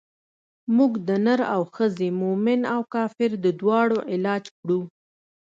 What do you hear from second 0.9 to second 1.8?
د نر او